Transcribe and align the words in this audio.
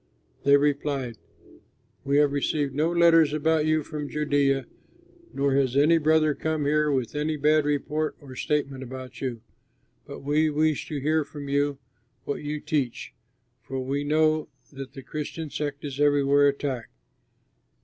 They 0.45 0.57
replied, 0.57 1.19
"We 2.03 2.17
have 2.17 2.31
received 2.31 2.73
no 2.73 2.91
letters 2.91 3.33
about 3.33 3.67
you 3.67 3.83
from 3.83 4.09
Judea 4.09 4.65
nor 5.31 5.53
has 5.53 5.77
any 5.77 5.99
brother 5.99 6.33
come 6.33 6.65
here 6.65 6.91
with 6.91 7.13
any 7.13 7.37
bad 7.37 7.65
report 7.65 8.17
or 8.19 8.35
statement 8.35 8.81
about 8.81 9.21
you; 9.21 9.41
but 10.07 10.23
we 10.23 10.49
wish 10.49 10.87
to 10.87 10.99
hear 10.99 11.23
from 11.23 11.49
you 11.49 11.77
what 12.23 12.41
you 12.41 12.59
teach, 12.59 13.13
for 13.61 13.79
we 13.79 14.03
know 14.03 14.47
that 14.73 14.93
the 14.93 15.03
Christian 15.03 15.51
sect 15.51 15.85
is 15.85 15.99
everywhere 15.99 16.47
attacked." 16.47 16.89